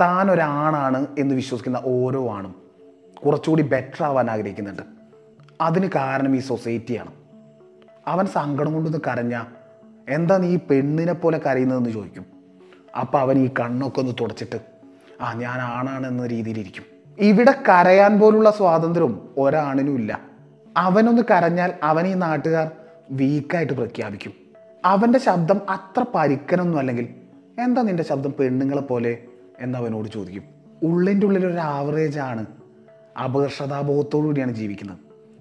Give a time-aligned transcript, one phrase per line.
[0.00, 2.54] താൻ ഒരാണാണ് എന്ന് വിശ്വസിക്കുന്ന ഓരോ ആണും
[3.26, 4.82] കുറച്ചുകൂടി ബെറ്റർ ആവാൻ ആഗ്രഹിക്കുന്നുണ്ട്.
[5.60, 7.12] അതിന് കാരണം ഈ സൊസൈറ്റിയാണ്
[8.06, 9.42] അവൻ സങ്കടം കൊണ്ടൊന്ന് കരഞ്ഞ
[10.08, 12.26] എന്താ നീ പെണ്ണിനെ പോലെ കരയുന്നതെന്ന് ചോദിക്കും.
[13.00, 14.58] അപ്പം അവൻ ഈ കണ്ണൊക്കെ ഒന്ന് തുടച്ചിട്ട്
[15.20, 16.84] ആ ഞാൻ ആണാണെന്ന രീതിയിലിരിക്കും.
[17.18, 20.20] ഇവിടെ കരയാൻ പോലുള്ള സ്വാതന്ത്ര്യം ഒരാണിനും ഇല്ല.
[20.76, 22.70] അവനൊന്ന് കരഞ്ഞാൽ അവൻ ഈ നാട്ടുകാർ
[23.10, 24.32] വീക്കായിട്ട് പ്രഖ്യാപിക്കും.
[24.84, 27.08] അവന്റെ ശബ്ദം അത്ര പരിക്കനൊന്നും അല്ലെങ്കിൽ
[27.62, 29.18] എന്താ നിന്റെ ശബ്ദം പെണ്ണുങ്ങളെ പോലെ
[29.60, 30.42] എന്ന് അവനോട് ചോദിക്കും.
[30.82, 32.46] ഉള്ളിന്റെ ഉള്ളിൽ ഒരു ആവറേജാണ്
[33.24, 34.98] അപകർഷതാബോധത്തോടു കൂടിയാണ് ജീവിക്കുന്നത്.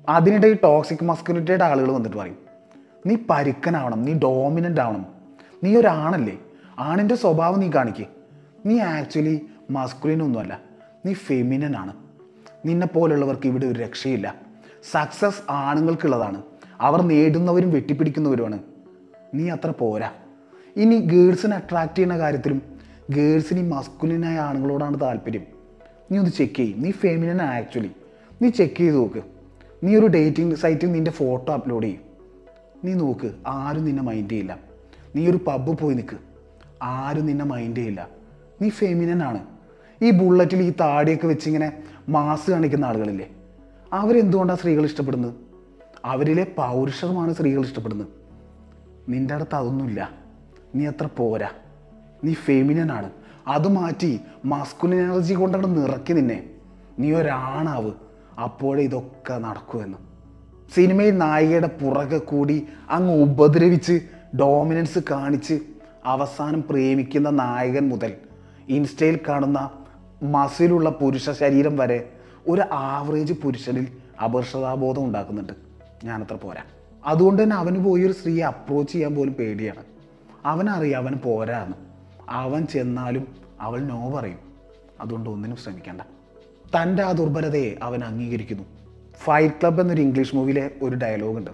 [0.10, 2.38] അതിനിടെ ഈ ടോക്സിക് മസ്കുലിറ്റിയുടെ ആളുകൾ വന്നിട്ട് പറയും
[3.06, 5.06] നീ പരുക്കനാവണം നീ ഡോമിനന്റ് ആവണം.
[5.64, 6.40] നീ ഒരാണല്ലേ
[6.80, 8.06] ആണിന്റെ സ്വഭാവം നീ കാണിക്കേ.
[8.66, 10.60] നീ ആക്ച്വലി മസ്കുലിൻ ഒന്നുമല്ല
[11.06, 11.94] നീ ഫെമിനൻ ആണ്.
[12.66, 14.36] നിന്നെ പോലുള്ളവർക്ക് ഇവിടെ ഒരു രക്ഷയില്ല.
[14.92, 16.42] സക്സസ് ആണുങ്ങൾക്കുള്ളതാണ്.
[16.82, 18.60] അവർ നേടുന്നവരും വെട്ടിപ്പിടിക്കുന്നവരുമാണ്.
[19.34, 20.12] നീ അത്ര പോരാ.
[20.76, 22.75] ഇനി ഗേൾസിനെ അട്രാക്റ്റ് ചെയ്യുന്ന കാര്യത്തിലും
[23.12, 25.42] ഗേൾസിന് മസ്കുലിനായ ആണുങ്ങളോടാണ് താല്പര്യം.
[26.12, 26.82] നീ ഒന്ന് ചെക്ക് ചെയ്യും.
[26.82, 27.92] നീ ഫെമിനൻ ആക്ച്വലി
[28.42, 29.24] നീ ചെക്ക് ചെയ്ത് നോക്ക്.
[29.84, 32.02] നീ ഒരു ഡേറ്റിംഗ് സൈറ്റിൽ നിന്റെ ഫോട്ടോ അപ്ലോഡ് ചെയ്യും.
[32.86, 33.32] നീ നോക്ക്.
[33.48, 34.60] ആരും നിന്നെ മൈൻഡ് ചെയ്യില്ല.
[35.16, 36.18] നീ ഒരു പബ്ബ് പോയി നിൽക്ക്
[36.84, 38.10] ആരും നിന്നെ മൈൻഡ് ചെയ്യില്ല.
[38.62, 39.46] നീ ഫെമിനൻ ആണ്.
[40.02, 43.30] ഈ ബുള്ളറ്റിൽ ഈ താടിയൊക്കെ വെച്ച് ഇങ്ങനെ മാസ് കാണിക്കുന്ന ആളുകളില്ലേ?
[43.94, 45.34] അവരെന്തുകൊണ്ടാണ് സ്ത്രീകൾ ഇഷ്ടപ്പെടുന്നത്?
[46.06, 48.08] അവരിലെ പൗരുഷമാണ് സ്ത്രീകൾ ഇഷ്ടപ്പെടുന്നത്.
[49.10, 50.12] നിന്റെ അടുത്ത് അതൊന്നുമില്ല.
[50.76, 51.50] നീ അത്ര പോരാ.
[52.26, 53.10] നീ ഫെമിനൻ ആണ്
[53.48, 56.44] അത് മാറ്റി മാസ്കുലിൻ എനർജി കൊണ്ടാണ് നിറക്കി നിന്നെ.
[57.00, 57.92] നീ ഒരാണാവ്.
[58.44, 59.98] അപ്പോഴേ ഇതൊക്കെ നടക്കുമെന്ന്
[60.76, 64.02] സിനിമയിൽ നായികയുടെ പുറകെ കൂടി അങ്ങ് ഉപദ്രവിച്ച്
[64.40, 65.60] ഡോമിനൻസ് കാണിച്ച്
[66.06, 68.14] അവസാനം പ്രേമിക്കുന്ന നായകൻ മുതൽ
[68.70, 69.70] ഇൻസ്റ്റയിൽ കാണുന്ന
[70.24, 72.10] മസിലുള്ള പുരുഷ ശരീരം വരെ
[72.48, 73.88] ഒരു ആവറേജ് പുരുഷനിൽ
[74.24, 75.54] അപർഷതാബോധം ഉണ്ടാക്കുന്നുണ്ട്.
[76.04, 76.62] ഞാനത്ര പോരാ.
[77.06, 79.84] അതുകൊണ്ട് തന്നെ അവന് പോയി ഒരു സ്ത്രീയെ അപ്രോച്ച് ചെയ്യാൻ പോലും പേടിയാണ്.
[80.46, 81.95] അവനറിയാം അവൻ പോരാന്ന്
[82.30, 83.28] അവൻ ചെന്നാലും
[83.62, 84.38] അവൾ നോ പറയും.
[85.02, 86.02] അതുകൊണ്ട് ഒന്നിനും ശ്രമിക്കേണ്ട.
[86.76, 88.64] തന്റെ ആ ദുർബലതയെ അവൻ അംഗീകരിക്കുന്നു.
[89.24, 91.52] ഫൈറ്റ് ക്ലബ് എന്നൊരു ഇംഗ്ലീഷ് മൂവിയിലെ ഒരു ഡയലോഗ് ഉണ്ട്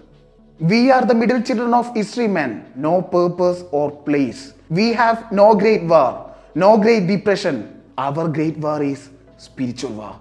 [0.62, 5.52] we are the middle children of history man no purpose or place we have no
[5.52, 7.64] great war no great depression
[7.98, 9.06] our great war is
[9.44, 10.14] spiritual war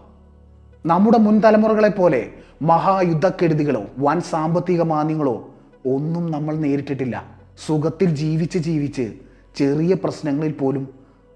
[0.85, 5.49] നമ്മുടെ മുൻ തലമുറകളെ പോലെ മഹായുദ്ധക്കെടുതികളോ വൻ സാമ്പത്തിക മാന്യങ്ങളോ
[5.85, 7.25] ഒന്നും നമ്മൾ നേരിട്ടിട്ടില്ല.
[7.65, 9.13] സുഖത്തിൽ ജീവിച്ച് ജീവിച്ച്
[9.55, 10.87] ചെറിയ പ്രശ്നങ്ങളിൽ പോലും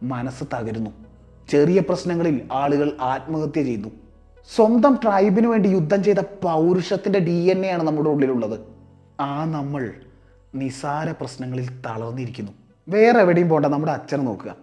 [0.03, 0.91] മനസ്സ് തകരുന്നു.
[1.49, 3.89] ചെറിയ പ്രശ്നങ്ങളിൽ ആളുകൾ ആത്മഹത്യ ചെയ്യുന്നു
[4.55, 8.59] സ്വന്തം ട്രൈബിന് വേണ്ടി യുദ്ധം ചെയ്ത പൗരുഷത്തിന്റെ ഡി എൻ എ ആണ് നമ്മുടെ ഉള്ളിലുള്ളത്.
[9.19, 9.93] ആ നമ്മൾ
[10.55, 12.51] നിസാര പ്രശ്നങ്ങളിൽ തളർന്നിരിക്കുന്നു.
[12.89, 14.55] വേറെ എവിടെയും പോണ്ട നമ്മുടെ അച്ഛനെ നോക്കുക.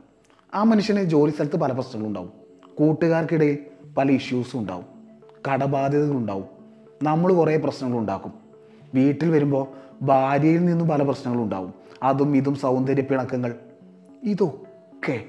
[0.55, 2.33] ആ മനുഷ്യന് ജോലി സ്ഥലത്ത് പല പ്രശ്നങ്ങളും ഉണ്ടാവും
[2.79, 3.59] കൂട്ടുകാർക്കിടയിൽ
[3.99, 4.85] പല ഇഷ്യൂസും ഉണ്ടാവും.
[5.49, 6.45] കടബാധ്യതകളുണ്ടാവും.
[7.03, 8.33] നമ്മൾ കുറേ പ്രശ്നങ്ങളുണ്ടാക്കും
[8.95, 9.67] വീട്ടിൽ വരുമ്പോൾ
[10.03, 11.75] ഭാര്യയിൽ നിന്നും പല പ്രശ്നങ്ങളും ഉണ്ടാവും.
[12.03, 13.55] അതും ഇതും സൗന്ദര്യ പിണക്കങ്ങൾ.
[14.23, 15.25] ഇതൊക്കെ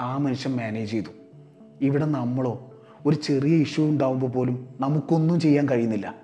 [0.00, 1.08] ആ മനുഷ്യൻ മാനേജ് ചെയ്തു.
[1.80, 2.70] ഇവിടെ നമ്മളോ
[3.06, 6.14] ഒരു ചെറിയ ഇഷ്യൂ ഉണ്ടാവുമ്പോൾ പോലും നമുക്കൊന്നും ചെയ്യാൻ കഴിയുന്നില്ല.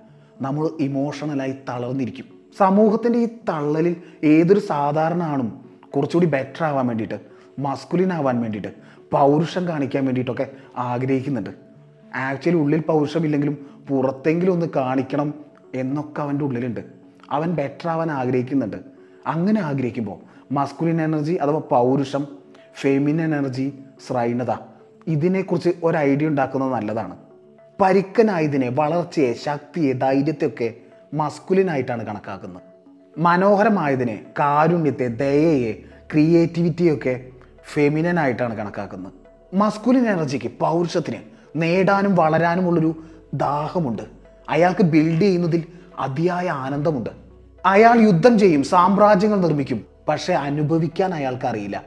[0.41, 2.25] നമ്മൾ ഇമോഷണലായി തളർന്നിരിക്കും.
[2.59, 5.65] സമൂഹത്തിന്റെ ഈ തള്ളലിൽ ഏതൊരു സാധാരണ ആണും
[5.97, 7.21] കുറച്ചുകൂടി ബെറ്റർ ആവാൻ വേണ്ടിയിട്ട്
[7.59, 8.69] മസ്കുലിൻ ആവാൻ വേണ്ടിയിട്ട്
[9.11, 11.51] പൗരുഷം കാണിക്കാൻ വേണ്ടിയിട്ടൊക്കെ ആഗ്രഹിക്കുന്നുണ്ട്.
[12.15, 15.35] ആക്ച്വലി ഉള്ളിൽ പൗരുഷമില്ലെങ്കിലും പുറത്തെങ്കിലും ഒന്ന് കാണിക്കണം
[15.75, 17.06] എന്നൊക്കെ അവന്റെ ഉള്ളിലുണ്ട്.
[17.31, 18.77] അവൻ ബെറ്റർ ആവാൻ ആഗ്രഹിക്കുന്നുണ്ട്.
[19.27, 20.19] അങ്ങനെ ആഗ്രഹിക്കുമ്പോൾ
[20.53, 22.27] മസ്കുലിൻ എനർജി അഥവാ പൗരുഷം
[22.81, 23.79] ഫെമിനൻ എനർജി
[24.09, 24.51] ശ്രൈണത
[25.07, 27.17] ഇതിനെക്കുറിച്ച് ഒരു ഐഡിയ ഉണ്ടാക്കുന്നത് നല്ലതാണ്.
[27.81, 30.75] പരിക്കനായതിനെ വളർച്ചയെ ശക്തിയെ ധൈര്യത്തെയൊക്കെ
[31.15, 32.63] മസ്കുലിനായിട്ടാണ് കണക്കാക്കുന്നത്.
[33.19, 35.73] മനോഹരമായതിനെ കാരുണ്യത്തെ ദയയെ
[36.13, 37.27] ക്രിയേറ്റിവിറ്റിയൊക്കെ
[37.73, 39.13] ഫെമിനനായിട്ടാണ് കണക്കാക്കുന്നത്.
[39.55, 41.19] മസ്കുലിൻ എനർജിക്ക് പൗരുഷത്തിന്
[41.57, 42.97] നേടാനും വളരാനുമുള്ളൊരു
[43.35, 44.03] ദാഹമുണ്ട്.
[44.49, 45.65] അയാൾക്ക് ബിൽഡ് ചെയ്യുന്നതിൽ
[45.99, 47.11] അതിയായ ആനന്ദമുണ്ട്.
[47.67, 49.85] അയാൾ യുദ്ധം ചെയ്യും സാമ്രാജ്യങ്ങൾ നിർമ്മിക്കും.
[50.09, 51.85] പക്ഷെ അനുഭവിക്കാൻ അയാൾക്ക് അറിയില്ല.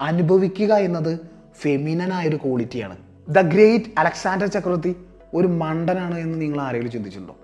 [0.00, 1.18] അനുഭവിക്കുക എന്നത്
[1.60, 2.96] ഫെമിനനായൊരു ക്വാളിറ്റിയാണ്.
[3.28, 4.96] ദ ഗ്രേറ്റ് അലക്സാണ്ടർ ചക്രവർത്തി
[5.34, 7.36] ഒരു മണ്ടനാണ് എന്ന് നിങ്ങൾ ആരെങ്കിലും ചിന്തിച്ചിട്ടുണ്ടോ?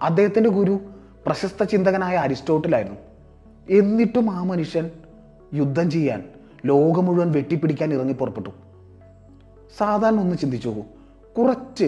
[0.00, 0.80] അദ്ദേഹത്തിന്റെ ഗുരു
[1.26, 2.98] പ്രശസ്ത ചിന്തകനായ അരിസ്റ്റോട്ടിലായിരുന്നു.
[3.70, 4.90] എന്നിട്ടും ആ മനുഷ്യൻ
[5.54, 6.24] യുദ്ധം ചെയ്യാൻ
[6.66, 8.50] ലോകം മുഴുവൻ വെട്ടിപ്പിടിക്കാൻ ഇറങ്ങി പുറപ്പെട്ടു.
[9.78, 10.82] സാധാരണ ഒന്ന് ചിന്തിച്ചു നോക്കൂ.
[11.38, 11.84] കുറച്ച്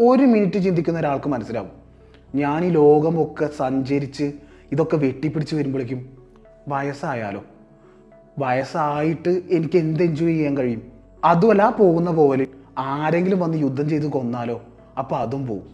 [0.00, 1.85] ഒരു മിനിറ്റ് ചിന്തിക്കുന്ന ഒരാൾക്ക് മനസ്സിലാവും.
[2.36, 4.32] ഞാൻ ഈ ലോകമൊക്കെ സഞ്ചരിച്ച്
[4.72, 6.00] ഇതൊക്കെ വെട്ടിപ്പിടിച്ച് വരുമ്പോഴേക്കും
[6.68, 7.44] വയസ്സായാലോ?
[8.38, 10.82] വയസ്സായിട്ട് എനിക്ക് എന്ത് എൻജോയ് ചെയ്യാൻ കഴിയും?
[11.24, 12.46] അതുമല്ല പോകുന്ന പോലെ
[12.78, 14.62] ആരെങ്കിലും വന്ന് യുദ്ധം ചെയ്ത് കൊന്നാലോ?
[14.98, 15.66] അപ്പോൾ അതും പോവും.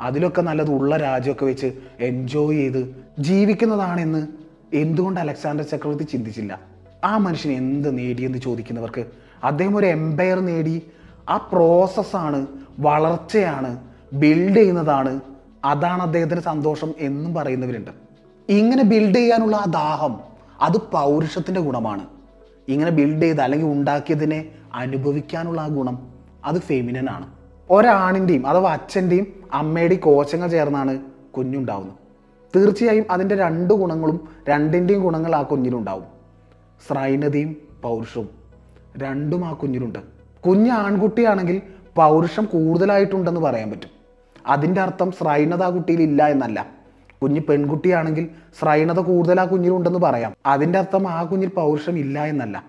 [0.00, 4.26] അതിലൊക്കെ നല്ലത് ഉള്ള രാജ്യമൊക്കെ വെച്ച് എൻജോയ് ചെയ്ത് ജീവിക്കുന്നതാണെന്ന്
[4.74, 6.60] എന്തുകൊണ്ട് അലക്സാണ്ടർ ചക്രവർത്തി ചിന്തിച്ചില്ല?
[7.04, 9.04] ആ മനുഷ്യൻ എന്ത് നേടിയെന്ന് ചോദിക്കുന്നവർക്ക്
[9.44, 10.82] അദ്ദേഹം ഒരു എംപയർ നേടി.
[11.28, 12.46] ആ പ്രോസസ്സാണ്
[12.78, 13.78] വളർച്ചയാണ്
[14.12, 15.20] ബിൽഡ് ചെയ്യുന്നതാണ്
[15.64, 17.90] അതാണ് അദ്ദേഹത്തിന് സന്തോഷം എന്നും പറയുന്നവരുണ്ട്.
[18.48, 20.20] ഇങ്ങനെ ബിൽഡ് ചെയ്യാനുള്ള ആ ദാഹം
[20.60, 22.06] അത് പൗരുഷത്തിന്റെ ഗുണമാണ്.
[22.68, 26.08] ഇങ്ങനെ ബിൽഡ് ചെയ്ത് അല്ലെങ്കിൽ ഉണ്ടാക്കിയതിനെ അനുഭവിക്കാനുള്ള ആ ഗുണം
[26.44, 27.26] അത് ഫെമിനൻ ആണ്.
[27.70, 31.00] ഒരാണിന്റെയും അഥവാ അച്ഛന്റെയും അമ്മയുടെയും കോശങ്ങൾ ചേർന്നാണ്
[31.36, 31.96] കുഞ്ഞുണ്ടാവുന്നത്.
[32.56, 36.04] തീർച്ചയായും അതിന്റെ രണ്ട് ഗുണങ്ങളും രണ്ടിന്റെയും ഗുണങ്ങൾ ആ കുഞ്ഞിനുണ്ടാവും
[36.88, 38.28] ശ്രൈനതയും പൗരുഷവും
[38.96, 39.98] രണ്ടും ആ കുഞ്ഞിനുണ്ട്
[40.46, 41.62] കുഞ്ഞ് ആൺകുട്ടിയാണെങ്കിൽ
[41.96, 43.99] പൗരുഷം കൂടുതലായിട്ടുണ്ടെന്ന് പറയാൻ പറ്റും.
[44.46, 46.66] അതിന്റെ അർത്ഥം ശ്രൈണത ആ കുട്ടിയിൽ ഇല്ല എന്നല്ല.
[47.22, 48.28] കുഞ്ഞ് പെൺകുട്ടിയാണെങ്കിൽ
[48.58, 50.34] ശ്രൈണത കൂടുതൽ ആ കുഞ്ഞിലുണ്ടെന്ന് പറയാം.
[50.46, 52.64] അതിന്റെ അർത്ഥം ആ കുഞ്ഞിൽ പൗരുഷം ഇല്ല എന്നല്ല.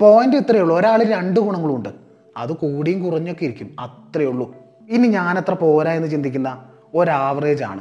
[0.00, 0.76] പോയിന്റ് ഇത്രയേ ഉള്ളൂ.
[0.76, 1.88] ഒരാൾ രണ്ട് ഗുണങ്ങളുണ്ട്.
[2.36, 3.76] അത് കൂടിയും കുറഞ്ഞൊക്കെ ഇരിക്കും.
[3.80, 4.54] അത്രയേ ഉള്ളൂ.
[4.90, 6.64] ഇനി ഞാനത്ര പോരാ എന്ന് ചിന്തിക്കുന്ന
[6.94, 7.80] ഒരാവറേജ് ആണ്.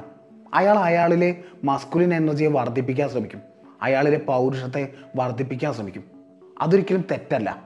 [0.54, 3.42] അയാൾ അയാളിലെ മസ്കുലിൻ എനർജിയെ വർദ്ധിപ്പിക്കാൻ ശ്രമിക്കും.
[3.82, 6.04] അയാളിലെ പൗരുഷത്തെ വർദ്ധിപ്പിക്കാൻ ശ്രമിക്കും.
[6.62, 7.64] അതൊരിക്കലും തെറ്റല്ല.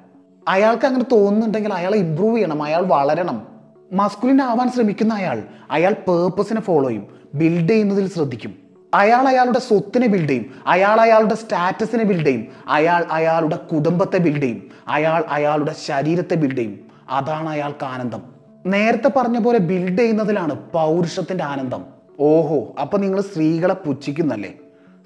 [0.48, 2.64] അയാൾക്ക് അങ്ങനെ തോന്നുന്നുണ്ടെങ്കിൽ അയാൾ ഇമ്പ്രൂവ് ചെയ്യണം.
[2.64, 3.59] അയാൾ വളരണം.
[3.94, 8.56] മസ്കുലിൻ ആവാൻ ശ്രമിക്കുന്ന അയാൾ അയാൾ പേർപ്പസിനെ ഫോളോ ചെയ്യും ബിൽഡ് ചെയ്യുന്നതിൽ ശ്രദ്ധിക്കും.
[8.94, 14.64] അയാൾ അയാളുടെ സ്വത്തിനെ ബിൽഡ് ചെയ്യും അയാൾ അയാളുടെ സ്റ്റാറ്റസിനെ ബിൽഡ് ചെയ്യും അയാൾ അയാളുടെ കുടുംബത്തെ ബിൽഡ് ചെയ്യും
[14.88, 16.80] അയാൾ അയാളുടെ ശരീരത്തെ ബിൽഡ് ചെയ്യും.
[17.10, 18.22] അതാണ് അയാൾക്ക് ആനന്ദം.
[18.66, 21.86] നേരത്തെ പറഞ്ഞ പോലെ ബിൽഡ് ചെയ്യുന്നതിലാണ് പൗരുഷത്തിന്റെ ആനന്ദം.
[22.20, 24.54] ഓഹോ അപ്പൊ നിങ്ങൾ സ്ത്രീകളെ പുച്ഛിക്കുന്നല്ലേ?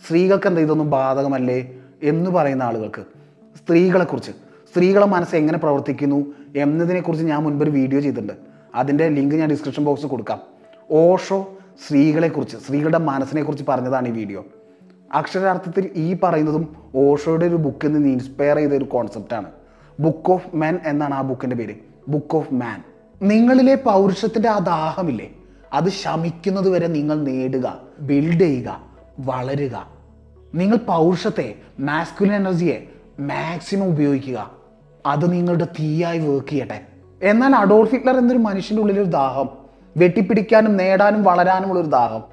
[0.08, 1.72] സ്ത്രീകൾക്ക് എന്താ ഇതൊന്നും ബാധകമല്ലേ
[2.04, 3.02] എന്ന് പറയുന്ന ആളുകൾക്ക്
[3.58, 4.32] സ്ത്രീകളെക്കുറിച്ച്.
[4.74, 8.53] സ്ത്രീകളെ മനസ്സ് എങ്ങനെ പ്രവർത്തിക്കുന്നു എന്നതിനെക്കുറിച്ച് ഞാൻ മുൻപ് ഒരു വീഡിയോ ചെയ്തിട്ടുണ്ട്.
[8.76, 10.42] അതിന്റെ ലിങ്ക് ഞാൻ ഡിസ്ക്രിപ്ഷൻ ബോക്സിൽ കൊടുക്കാം.
[10.92, 11.54] ഓഷോ
[11.88, 14.46] സ്ത്രീകളെക്കുറിച്ച് സ്ത്രീകളുടെ മനസ്സിനെക്കുറിച്ച് പറഞ്ഞതാണ് ഈ വീഡിയോ.
[15.14, 19.52] അക്ഷരാർത്ഥത്തിൽ ഈ പറയുന്നതും ഓഷോയുടെ ഒരു ബുക്കിൽ നിന്ന് ഇൻസ്പയർ ചെയ്ത ഒരു കോൺസെപ്റ്റാണ്
[20.00, 21.76] ബുക്ക് ഓഫ് മാൻ എന്നാണ് ആ ബുക്കിന്റെ പേര്.
[22.08, 22.84] ബുക്ക് ഓഫ് മാൻ
[23.22, 25.32] നിങ്ങളിലെ പൗരുഷത്തിന്റെ ആ ദാഹമില്ലേ?
[25.74, 28.82] അത് ശമിക്കുന്നത് വരെ നിങ്ങൾ നേടുക ബിൽഡ് ചെയ്യുക
[29.20, 29.88] വളരുക.
[30.56, 32.88] നിങ്ങൾ പൗരുഷത്തെ മാസ്കുലിൻ എനർജിയെ
[33.20, 34.52] മാക്സിമം ഉപയോഗിക്കുക.
[35.06, 36.93] അത് നിങ്ങളുടെ തീയായി വർക്ക് ചെയ്യട്ടെ.
[37.24, 39.50] എന്നാൽ അഡോൾഫ് ഹിറ്റ്ലർ എന്നൊരു മനുഷ്യന്റെ ഉള്ളിലൊരു ദാഹം
[39.98, 42.24] വെട്ടിപ്പിടിക്കാനും നേടാനും വളരാനുമുള്ള ഒരു ദാഹം.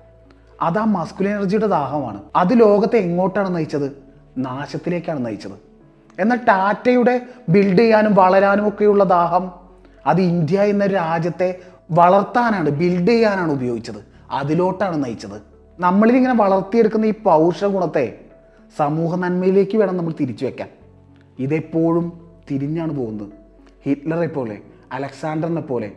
[0.62, 2.22] അത് ആ മസ്കുലർ എനർജിയുടെ ദാഹമാണ്.
[2.36, 4.02] അത് ലോകത്തെ എങ്ങോട്ടാണ് നയിച്ചത്?
[4.38, 5.52] നാശത്തിലേക്കാണ് നയിച്ചത്.
[6.18, 9.50] എന്നാൽ ടാറ്റയുടെ ബിൽഡ് ചെയ്യാനും വളരാനും ഒക്കെയുള്ള ദാഹം
[10.06, 11.58] അത് ഇന്ത്യ എന്ന രാജ്യത്തെ
[11.90, 14.04] വളർത്താനാണ് ബിൽഡ് ചെയ്യാനാണ് ഉപയോഗിച്ചത്.
[14.30, 15.42] അതിലോട്ടാണ് നയിച്ചത്.
[15.80, 18.18] നമ്മളിൽ ഇങ്ങനെ വളർത്തിയെടുക്കുന്ന ഈ പൗരുഷ ഗുണത്തെ
[18.76, 20.68] സമൂഹ നന്മയിലേക്ക് വേണം നമ്മൾ തിരിച്ചു വയ്ക്കാൻ
[21.38, 22.20] ഇതെപ്പോഴും
[22.50, 23.28] തിരിഞ്ഞാണ് പോകുന്നത്.
[23.84, 24.58] ഹിറ്റ്ലറെ പോലെ
[24.92, 25.92] അലക്സാണ്ടറിനെ പോലെ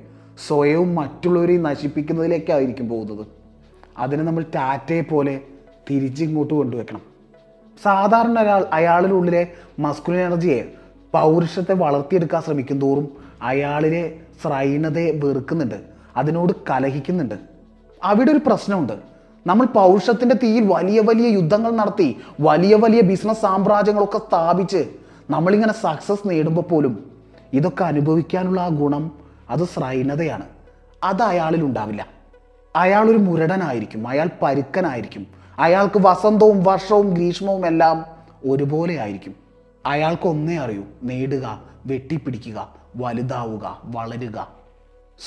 [0.47, 3.25] സ്വയവും മറ്റുള്ളവരെയും നശിപ്പിക്കുന്നതിലേക്കായിരിക്കും പോകുന്നത്.
[3.97, 5.41] അതിനെ നമ്മൾ ടാറ്റയെ പോലെ
[5.89, 7.01] തിരിച്ചിങ്ങോട്ട് കൊണ്ടുവെക്കണം.
[7.83, 9.47] സാധാരണ ഒരാൾ അയാളുടെ ഉള്ളിലെ
[9.79, 10.73] മസ്കുലിൻ എനർജിയെ
[11.13, 15.81] പൗരുഷത്തെ വളർത്തിയെടുക്കാൻ ശ്രമിക്കും തോറും അയാളിലെ ശ്രൈണതയെ വെറുക്കുന്നുണ്ട്.
[16.17, 17.35] അതിനോട് കലഹിക്കുന്നുണ്ട്.
[18.03, 18.93] അവിടെ ഒരു പ്രശ്നമുണ്ട്.
[19.47, 24.85] നമ്മൾ പൗരുഷത്തിന്റെ തീയിൽ വലിയ വലിയ യുദ്ധങ്ങൾ നടത്തി വലിയ വലിയ ബിസിനസ് സാമ്രാജ്യങ്ങളൊക്കെ സ്ഥാപിച്ച്
[25.29, 27.12] നമ്മളിങ്ങനെ സക്സസ് നേടുമ്പോൾ പോലും
[27.53, 29.11] ഇതൊക്കെ അനുഭവിക്കാനുള്ള ആ ഗുണം
[29.49, 30.45] അത് സ്രൈനതയാണ്
[31.03, 32.07] അത് അയാളിൽ ഉണ്ടാവില്ല.
[32.75, 35.27] അയാൾ ഒരു മുരടനായിരിക്കും അയാൾ പരുക്കനായിരിക്കും.
[35.59, 38.05] അയാൾക്ക് വസന്തവും വർഷവും ഗ്രീഷ്മവും എല്ലാം
[38.49, 39.35] ഒരുപോലെ ആയിരിക്കും.
[39.85, 44.47] അയാൾക്ക് ഒന്നേ അറിയൂ നേടുക വെട്ടിപ്പിടിക്കുക വലുതാവുക വളരുക.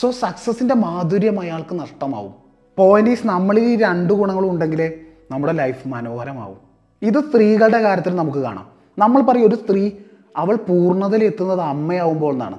[0.01, 2.35] സോ സക്സസിന്റെ മാധുര്യം അയാൾക്ക് നഷ്ടമാവും.
[2.79, 5.01] പോയിന്റ് ഈസ് നമ്മളിൽ ഈ രണ്ട് ഗുണങ്ങളും ഉണ്ടെങ്കിലേ
[5.31, 6.57] നമ്മുടെ ലൈഫ് മനോഹരമാവും.
[7.03, 8.67] ഇത് സ്ത്രീകളുടെ കാര്യത്തിൽ നമുക്ക് കാണാം.
[8.99, 9.93] നമ്മൾ പറയും ഒരു സ്ത്രീ
[10.37, 12.59] അവൾ പൂർണതയിൽ എത്തുന്നത് അമ്മയാവുമ്പോൾ എന്നാണ്.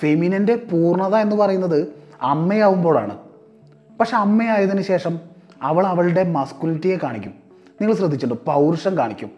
[0.00, 1.88] ഫെമിനന്റെ പൂർണത എന്ന് പറയുന്നത്
[2.22, 3.16] അമ്മയാവുമ്പോഴാണ്.
[4.00, 5.20] പക്ഷെ അമ്മയായതിനു ശേഷം
[5.62, 7.32] അവൾ അവളുടെ മസ്കുലിറ്റിയെ കാണിക്കും.
[7.80, 9.30] നിങ്ങൾ ശ്രദ്ധിച്ചിട്ടുണ്ടോ പൗരുഷം കാണിക്കും.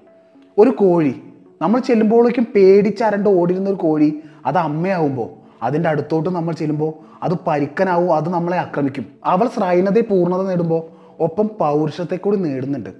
[0.58, 1.14] ഒരു കോഴി
[1.62, 5.28] നമ്മൾ ചെല്ലുമ്പോഴേക്കും പേടിച്ചരണ്ട് ഓടിരുന്ന ഒരു കോഴി അത് അമ്മയാവുമ്പോൾ
[5.64, 6.92] അതിന്റെ അടുത്തോട്ട് നമ്മൾ ചെല്ലുമ്പോൾ
[7.22, 9.06] അത് പരിക്കനാവും അത് നമ്മളെ ആക്രമിക്കും.
[9.24, 10.82] അവൾ ശ്രൈനതയെ പൂർണത നേടുമ്പോൾ
[11.20, 12.90] ഒപ്പം പൗരുഷത്തെ കൂടി നേടുന്നുണ്ട്.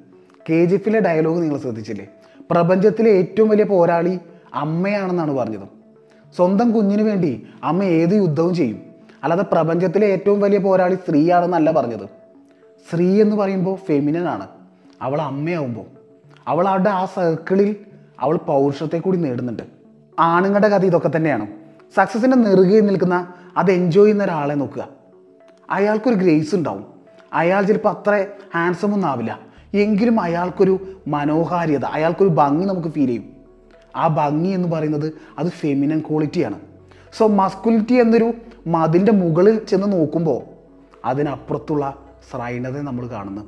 [0.50, 2.07] കെ ജി എഫിലെ ഡയലോഗ് നിങ്ങൾ ശ്രദ്ധിച്ചില്ലേ?
[2.50, 4.19] പ്രപഞ്ചത്തിലെ ഏറ്റവും വലിയ പോരാളി
[4.55, 5.69] അമ്മയാണെന്നാണ് പറഞ്ഞത്.
[6.37, 8.83] സ്വന്തം കുഞ്ഞിന് വേണ്ടി അമ്മ ഏത് യുദ്ധവും ചെയ്യും.
[9.23, 12.09] അല്ലാതെ പ്രപഞ്ചത്തിലെ ഏറ്റവും വലിയ പോരാളി സ്ത്രീയാണെന്നല്ല പറഞ്ഞത്.
[12.91, 14.49] സ്ത്രീ എന്ന് പറയുമ്പോൾ ഫെമിനൻ ആണ്.
[15.03, 15.85] അവൾ അമ്മയാവുമ്പോൾ.
[16.47, 17.77] അവൾ അവളുടെ ആ സർക്കിളിൽ
[18.21, 19.63] അവൾ പൗരുഷത്തെ കൂടി നേടുന്നുണ്ട്.
[20.19, 21.47] ആണുങ്ങളുടെ കഥ ഇതൊക്കെ തന്നെയാണ്.
[21.95, 24.89] സക്സസിന്റെ നെറുകയിൽ നിൽക്കുന്ന അത് എൻജോയ് ചെയ്യുന്ന ഒരാളെ നോക്കുക.
[25.71, 26.85] അയാൾക്കൊരു ഗ്രേസ് ഉണ്ടാവും.
[27.33, 29.41] അയാൾ ചിലപ്പോൾ അത്ര ഹാൻസം ഒന്നും ആവില്ല.
[29.75, 33.32] എങ്കിലും അയാൾക്കൊരു മനോഹാരിത അയാൾക്കൊരു ഭംഗി നമുക്ക് ഫീൽ ചെയ്യും.
[33.97, 36.59] ആ ഭംഗി എന്ന് പറയുന്നത് അത് ഫെമിനൻ ക്വാളിറ്റിയാണ്
[37.19, 38.33] സോ മസ്കുലിറ്റി എന്നൊരു
[38.67, 40.43] മതിന്റെ മുകളിൽ ചെന്ന് നോക്കുമ്പോൾ
[41.05, 41.97] അതിനപ്പുറത്തുള്ള
[42.31, 43.43] ശ്രൈണത നമ്മൾ കാണുന്നു.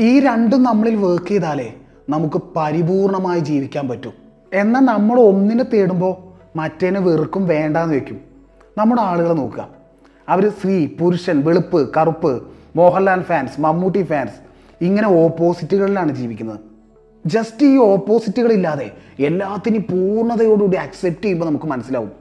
[0.00, 1.74] ഈ രണ്ടും നമ്മളിൽ വർക്ക് ചെയ്താലേ
[2.08, 4.12] നമുക്ക് പരിപൂർണമായി ജീവിക്കാൻ പറ്റും.
[4.52, 8.20] എന്നാൽ നമ്മൾ ഒന്നിനെ തേടുമ്പോൾ മറ്റേനെ വെറുക്കും വേണ്ടാന്ന് വെക്കും.
[8.78, 9.68] നമ്മുടെ ആളുകളെ നോക്കുക.
[10.28, 12.42] അവർ സ്ത്രീ പുരുഷൻ വെളുപ്പ് കറുപ്പ്
[12.76, 14.34] മോഹൻലാൽ ഫാൻസ് മമ്മൂട്ടി ഫാൻസ്
[14.84, 16.60] ഇങ്ങനെ ഓപ്പോസിറ്റുകളിലാണ് ജീവിക്കുന്നത്.
[17.26, 22.12] ജസ്റ്റ് ഈ ഓപ്പോസിറ്റുകളില്ലാതെ എല്ലാത്തിനും പൂർണതയോടുകൂടി അക്സെപ്റ്റ് ചെയ്യുമ്പോൾ നമുക്ക് മനസ്സിലാവും.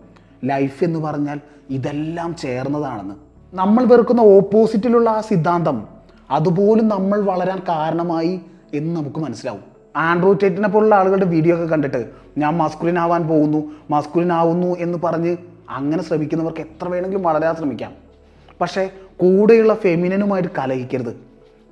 [0.44, 1.40] ലൈഫ് എന്ന് പറഞ്ഞാൽ
[1.70, 3.16] ഇതെല്ലാം ചേർന്നതാണെന്ന്.
[3.54, 5.88] നമ്മൾ വെറുക്കുന്ന ഓപ്പോസിറ്റിലുള്ള ആ സിദ്ധാന്തം
[6.32, 8.42] അതുപോലും നമ്മൾ വളരാൻ കാരണമായി
[8.74, 9.62] എന്ന് നമുക്ക് മനസ്സിലാവും.
[9.96, 15.38] ആൻഡ്രൂ ടേറ്റിനെ പോലുള്ള ആളുകളുടെ വീഡിയോ ഒക്കെ കണ്ടിട്ട് ഞാൻ മസ്കുലിൻ ആവാൻ പോകുന്നു മസ്കുലിൻ ആവുന്നു എന്ന് പറഞ്ഞ്
[15.70, 17.92] അങ്ങനെ ശ്രമിക്കുന്നവർക്ക് എത്ര വേണമെങ്കിലും വളരാൻ ശ്രമിക്കാം.
[18.62, 21.18] പക്ഷേ കൂടെയുള്ള ഫെമിനനുമായിട്ട് കലഹിക്കരുത്.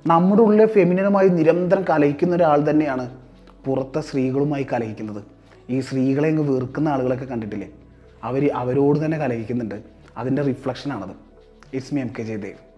[0.06, 3.19] നമ്മുടെ ഉള്ളിലെ ഫെമിനനുമായി നിരന്തരം കലഹിക്കുന്ന ഒരാൾ തന്നെയാണ്
[3.66, 5.22] പുറത്തെ സ്ത്രീകളുമായി കലഹിക്കുന്നത്.
[5.70, 7.68] ഈ സ്ത്രീകളെ അങ്ങ് വെറുക്കുന്ന ആളുകളൊക്കെ കണ്ടിട്ടില്ലേ?
[8.24, 9.82] അവർ അവരോട് തന്നെ കലഹിക്കുന്നുണ്ട്.
[10.16, 11.16] അതിന്റെ റിഫ്ലക്ഷനാണത്
[11.74, 12.69] it's me M K Jayadev